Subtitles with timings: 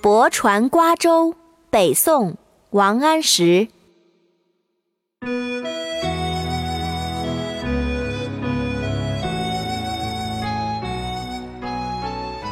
[0.00, 1.34] 泊船瓜洲，
[1.70, 2.36] 北宋，
[2.70, 3.66] 王安石。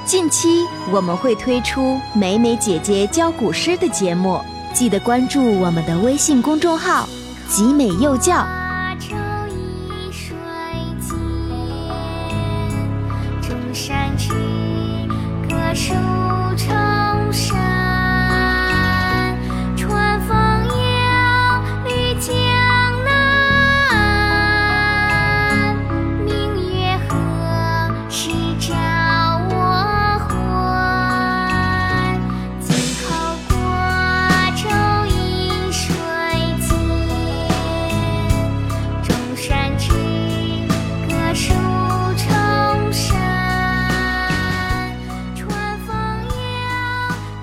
[0.04, 4.40] 近期我们会推出美美姐姐教古诗的节目，
[4.72, 7.08] 记得关注我们的微信公众号
[7.48, 8.44] “集美幼教”。